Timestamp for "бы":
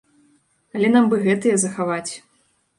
1.13-1.21